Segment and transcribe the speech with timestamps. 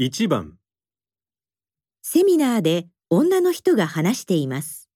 [0.00, 0.54] 1番
[2.02, 4.90] セミナーで女の人が話しています。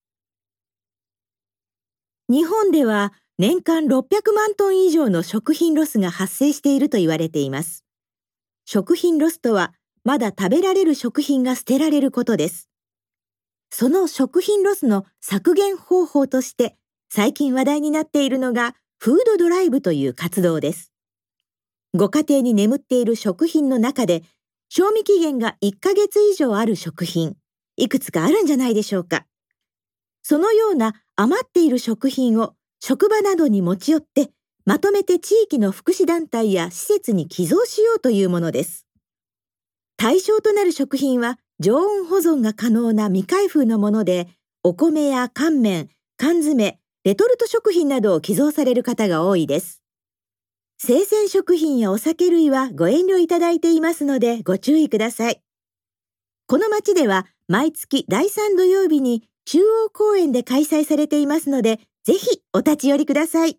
[2.28, 7.84] 日本では年間600万トン以上の食品ロスが発生していると言われています。
[8.64, 9.72] 食品ロスとは、
[10.02, 12.68] まだ食べられる食品が捨てられることです。
[13.70, 16.74] その食品ロスの削減方法として、
[17.08, 20.92] 最近話題になっているのが、フードドライブという活動です。
[21.94, 24.24] ご家庭に眠っている食品の中で、
[24.70, 27.36] 賞味期限が1ヶ月以上ある食品、
[27.76, 29.24] いくつかあるんじゃないでしょうか。
[30.22, 34.30] そのような余っている食品を職場などに持ち寄って、
[34.66, 38.86] まとめて地域の福祉団体や施設に寄贈しようというものです。
[39.96, 44.28] 対象となる食品は常温保存が可能な未開封のもので、
[44.62, 45.88] お米や乾麺、
[46.18, 49.82] 缶詰、レトルト食品などを寄贈される方が多いです。
[50.80, 55.42] 生鮮食品やお酒類はご遠慮いただいていますのでご注意ください。
[56.46, 63.58] この町では毎月第3土曜日に中央公園で開催されていますので、ぜひお立ち寄りください。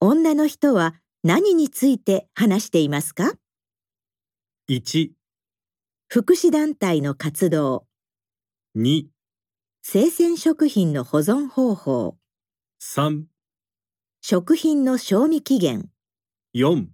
[0.00, 3.32] 女の人は何について話していますか
[4.68, 5.10] ？1、
[6.08, 7.86] 福祉団体の活動、
[8.76, 9.04] 2、
[9.82, 12.16] 生鮮食品の保存方法、
[12.82, 13.22] 3、
[14.24, 15.90] 食品の賞味期限、
[16.54, 16.86] 4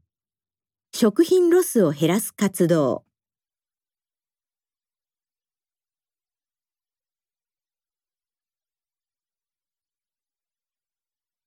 [0.94, 3.04] 食品ロスを減らす活動、